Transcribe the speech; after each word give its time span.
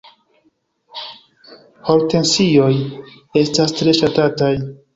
Hortensioj 1.91 2.73
estas 3.45 3.79
tre 3.79 3.97
ŝatataj. 4.03 4.55